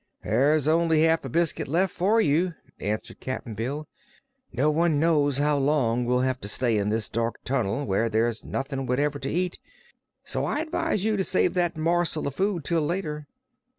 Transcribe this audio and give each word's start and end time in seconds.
"There's 0.23 0.67
only 0.67 1.03
half 1.03 1.23
a 1.25 1.29
biscuit 1.29 1.67
left 1.67 1.93
for 1.93 2.19
you," 2.19 2.55
answered 2.79 3.19
Cap'n 3.19 3.53
Bill. 3.53 3.87
"No 4.51 4.71
one 4.71 4.99
knows 4.99 5.37
how 5.37 5.59
long 5.59 6.05
we'll 6.05 6.21
have 6.21 6.41
to 6.41 6.47
stay 6.47 6.79
in 6.79 6.89
this 6.89 7.07
dark 7.07 7.35
tunnel, 7.45 7.85
where 7.85 8.09
there's 8.09 8.43
nothing 8.43 8.87
whatever 8.87 9.19
to 9.19 9.29
eat; 9.29 9.59
so 10.23 10.43
I 10.43 10.61
advise 10.61 11.05
you 11.05 11.17
to 11.17 11.23
save 11.23 11.53
that 11.53 11.77
morsel 11.77 12.25
o' 12.27 12.31
food 12.31 12.63
till 12.65 12.81
later." 12.81 13.27